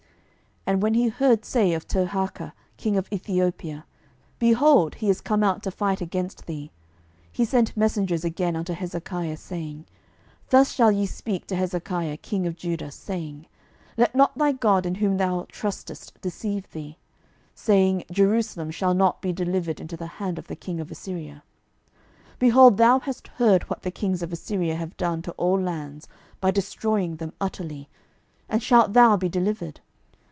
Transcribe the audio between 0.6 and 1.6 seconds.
12:019:009 And when he heard